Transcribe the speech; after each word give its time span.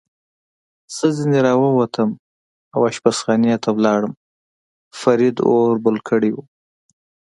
زه 0.95 1.05
ځنې 1.17 1.39
را 1.47 1.53
ووتم 1.61 2.09
او 2.73 2.79
اشپزخانې 2.89 3.55
ته 3.63 3.69
ولاړم، 3.73 4.13
فرید 4.99 5.35
اور 5.49 5.75
بل 5.85 5.95
کړی 6.09 6.31
و. 6.33 6.37